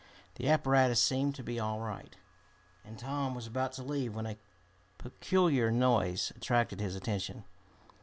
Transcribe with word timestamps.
The 0.37 0.49
apparatus 0.49 0.99
seemed 0.99 1.35
to 1.35 1.43
be 1.43 1.59
all 1.59 1.79
right, 1.79 2.15
and 2.83 2.97
Tom 2.97 3.35
was 3.35 3.45
about 3.45 3.71
to 3.73 3.83
leave 3.83 4.15
when 4.15 4.25
a 4.25 4.39
peculiar 4.97 5.69
noise 5.69 6.33
attracted 6.35 6.79
his 6.79 6.95
attention. 6.95 7.43